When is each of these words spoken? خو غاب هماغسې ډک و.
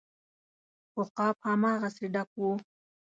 خو 0.91 1.01
غاب 1.15 1.37
هماغسې 1.47 2.05
ډک 2.13 2.29
و. 2.37 2.41